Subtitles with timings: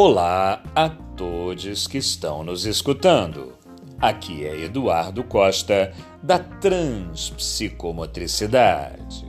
[0.00, 3.54] Olá a todos que estão nos escutando.
[4.00, 9.26] Aqui é Eduardo Costa, da Transpsicomotricidade.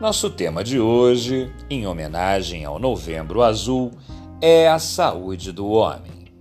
[0.00, 3.90] Nosso tema de hoje, em homenagem ao Novembro Azul,
[4.40, 6.32] é a saúde do homem.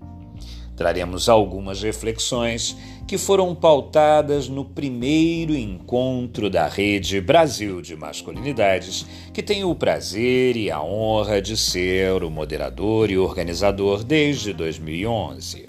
[0.76, 2.78] Traremos algumas reflexões
[3.12, 10.56] que foram pautadas no primeiro encontro da Rede Brasil de Masculinidades, que tenho o prazer
[10.56, 15.66] e a honra de ser o moderador e organizador desde 2011.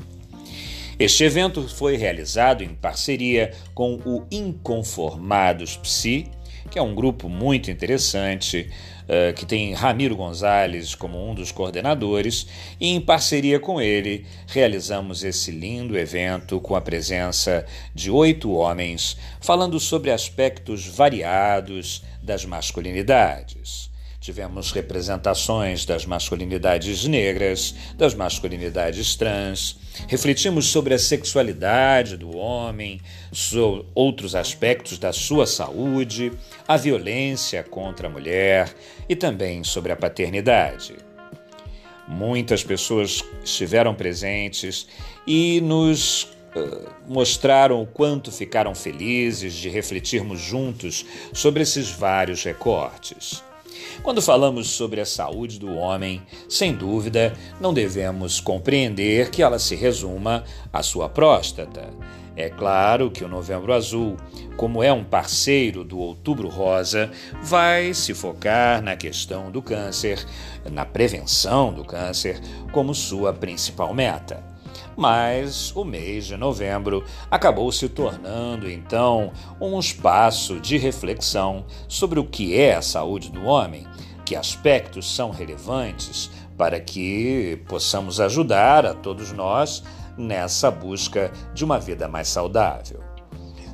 [0.96, 6.30] Este evento foi realizado em parceria com o Inconformados Psi,
[6.70, 8.70] que é um grupo muito interessante
[9.04, 12.46] uh, que tem Ramiro Gonzalez como um dos coordenadores,
[12.80, 19.16] e em parceria com ele realizamos esse lindo evento com a presença de oito homens,
[19.40, 23.91] falando sobre aspectos variados das masculinidades.
[24.22, 33.00] Tivemos representações das masculinidades negras, das masculinidades trans, refletimos sobre a sexualidade do homem,
[33.32, 36.30] sobre outros aspectos da sua saúde,
[36.68, 38.72] a violência contra a mulher
[39.08, 40.94] e também sobre a paternidade.
[42.06, 44.86] Muitas pessoas estiveram presentes
[45.26, 53.42] e nos uh, mostraram o quanto ficaram felizes de refletirmos juntos sobre esses vários recortes.
[54.02, 59.74] Quando falamos sobre a saúde do homem, sem dúvida, não devemos compreender que ela se
[59.74, 61.90] resuma à sua próstata.
[62.34, 64.16] É claro que o Novembro Azul,
[64.56, 67.10] como é um parceiro do Outubro Rosa,
[67.42, 70.18] vai se focar na questão do câncer,
[70.70, 72.40] na prevenção do câncer,
[72.72, 74.51] como sua principal meta.
[74.96, 82.24] Mas o mês de novembro acabou se tornando então um espaço de reflexão sobre o
[82.24, 83.86] que é a saúde do homem,
[84.24, 89.82] que aspectos são relevantes para que possamos ajudar a todos nós
[90.16, 93.11] nessa busca de uma vida mais saudável.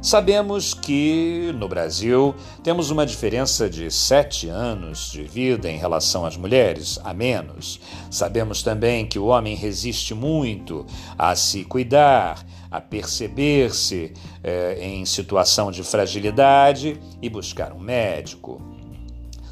[0.09, 6.35] Sabemos que no Brasil temos uma diferença de sete anos de vida em relação às
[6.35, 7.79] mulheres, a menos.
[8.11, 10.87] Sabemos também que o homem resiste muito
[11.19, 18.63] a se cuidar, a perceber-se eh, em situação de fragilidade e buscar um médico.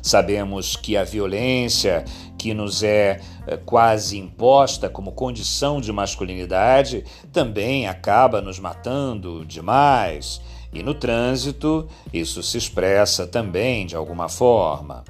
[0.07, 2.03] Sabemos que a violência
[2.39, 10.41] que nos é, é quase imposta como condição de masculinidade também acaba nos matando demais.
[10.73, 15.05] E no trânsito, isso se expressa também de alguma forma.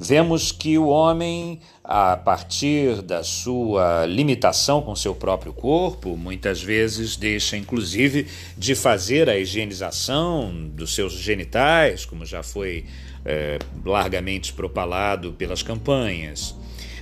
[0.00, 7.16] Vemos que o homem, a partir da sua limitação com seu próprio corpo, muitas vezes
[7.16, 12.84] deixa inclusive de fazer a higienização dos seus genitais, como já foi
[13.28, 16.54] é, largamente propalado pelas campanhas.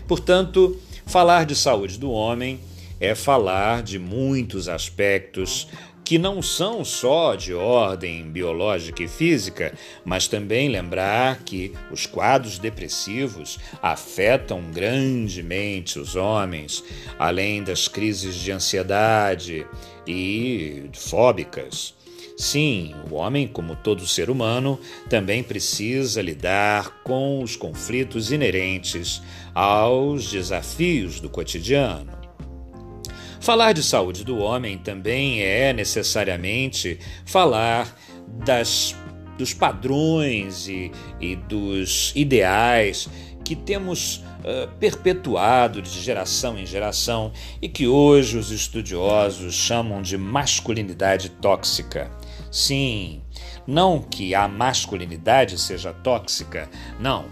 [0.09, 0.77] Portanto,
[1.07, 2.59] falar de saúde do homem
[3.01, 5.69] é falar de muitos aspectos
[6.05, 9.73] que não são só de ordem biológica e física,
[10.05, 16.83] mas também lembrar que os quadros depressivos afetam grandemente os homens,
[17.19, 19.67] além das crises de ansiedade
[20.07, 21.96] e fóbicas.
[22.37, 29.23] Sim, o homem, como todo ser humano, também precisa lidar com os conflitos inerentes
[29.55, 32.13] aos desafios do cotidiano.
[33.41, 37.97] Falar de saúde do homem também é necessariamente falar
[38.45, 38.95] das,
[39.39, 43.09] dos padrões e, e dos ideais
[43.47, 47.33] que temos uh, perpetuado de geração em geração
[47.63, 52.11] e que hoje os estudiosos chamam de masculinidade tóxica.
[52.51, 53.23] Sim,
[53.67, 56.69] não que a masculinidade seja tóxica,
[56.99, 57.25] não.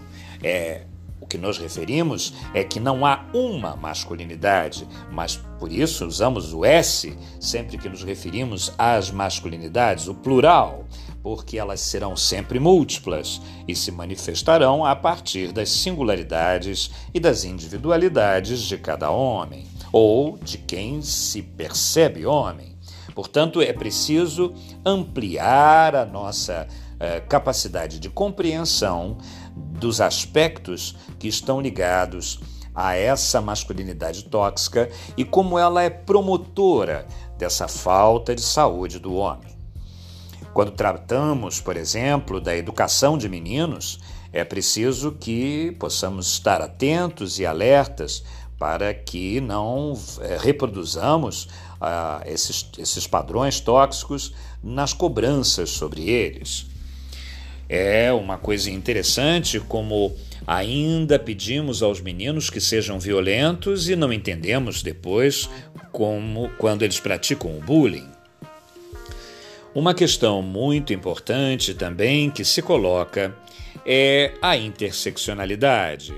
[0.43, 0.85] É
[1.25, 6.63] o que nos referimos é que não há uma masculinidade, mas por isso usamos o
[6.63, 10.85] S sempre que nos referimos às masculinidades, o plural,
[11.23, 18.61] porque elas serão sempre múltiplas e se manifestarão a partir das singularidades e das individualidades
[18.61, 22.74] de cada homem, ou de quem se percebe homem.
[23.15, 24.53] Portanto, é preciso
[24.85, 26.67] ampliar a nossa
[26.99, 29.17] eh, capacidade de compreensão
[29.55, 32.41] dos aspectos que estão ligados
[32.75, 37.07] a essa masculinidade tóxica e como ela é promotora
[37.37, 39.55] dessa falta de saúde do homem.
[40.53, 43.99] Quando tratamos, por exemplo, da educação de meninos,
[44.31, 48.23] é preciso que possamos estar atentos e alertas
[48.57, 51.47] para que não é, reproduzamos
[51.85, 54.33] ah, esses, esses padrões tóxicos
[54.63, 56.65] nas cobranças sobre eles.
[57.69, 60.15] É uma coisa interessante como
[60.47, 65.49] ainda pedimos aos meninos que sejam violentos e não entendemos depois
[65.91, 68.09] como quando eles praticam o bullying.
[69.73, 73.35] Uma questão muito importante também que se coloca
[73.85, 76.13] é a interseccionalidade,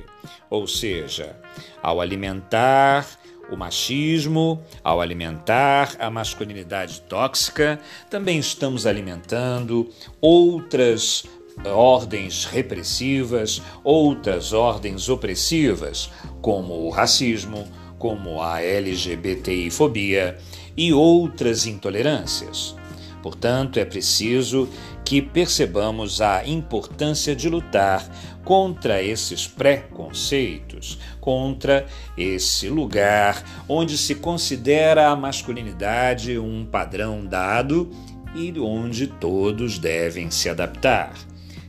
[0.49, 1.35] ou seja,
[1.81, 3.07] ao alimentar
[3.51, 7.79] o machismo, ao alimentar a masculinidade tóxica,
[8.09, 9.89] também estamos alimentando
[10.21, 11.25] outras
[11.65, 16.11] ordens repressivas, outras ordens opressivas,
[16.41, 17.67] como o racismo,
[17.97, 20.37] como a LGBTI-fobia
[20.75, 22.76] e outras intolerâncias.
[23.21, 24.69] Portanto, é preciso
[25.03, 28.07] que percebamos a importância de lutar
[28.43, 31.85] contra esses preconceitos, contra
[32.17, 37.91] esse lugar onde se considera a masculinidade um padrão dado
[38.35, 41.13] e onde todos devem se adaptar.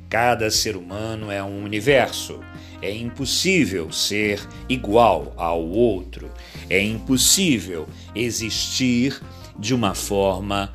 [0.09, 2.41] Cada ser humano é um universo.
[2.81, 6.31] É impossível ser igual ao outro.
[6.71, 9.21] É impossível existir
[9.59, 10.73] de uma forma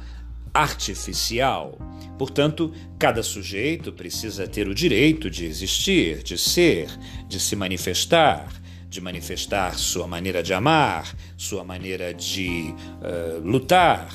[0.53, 1.77] artificial.
[2.17, 6.89] Portanto, cada sujeito precisa ter o direito de existir, de ser,
[7.27, 8.47] de se manifestar,
[8.87, 14.09] de manifestar sua maneira de amar, sua maneira de uh, lutar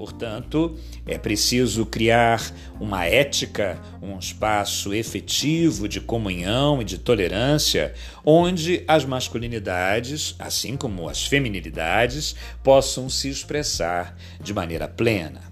[0.00, 2.40] Portanto, é preciso criar
[2.80, 7.92] uma ética, um espaço efetivo de comunhão e de tolerância,
[8.24, 12.34] onde as masculinidades, assim como as feminilidades,
[12.64, 15.42] possam se expressar de maneira plena.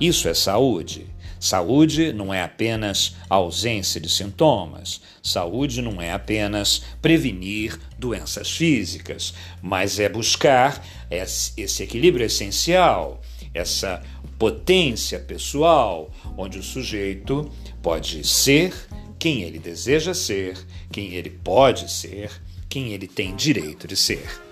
[0.00, 1.06] Isso é saúde.
[1.38, 10.00] Saúde não é apenas ausência de sintomas, saúde não é apenas prevenir doenças físicas, mas
[10.00, 13.20] é buscar esse equilíbrio essencial
[13.54, 14.02] essa
[14.36, 17.48] potência pessoal, onde o sujeito
[17.80, 18.74] pode ser
[19.18, 20.58] quem ele deseja ser,
[20.90, 22.30] quem ele pode ser,
[22.68, 24.43] quem ele tem direito de ser.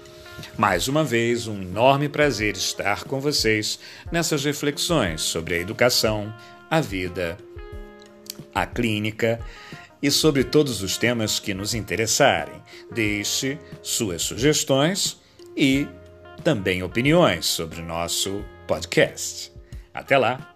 [0.56, 3.79] Mais uma vez, um enorme prazer estar com vocês
[4.11, 6.32] nessas reflexões sobre a educação,
[6.70, 7.38] a vida,
[8.55, 9.40] a clínica
[10.02, 12.61] e sobre todos os temas que nos interessarem.
[12.90, 15.20] Deixe suas sugestões
[15.56, 15.87] e
[16.43, 19.52] também opiniões sobre o nosso podcast.
[19.94, 20.51] Até lá!